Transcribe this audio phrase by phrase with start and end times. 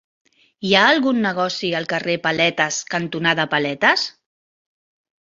[0.69, 4.11] Hi ha algun negoci al carrer Paletes cantonada Paletes?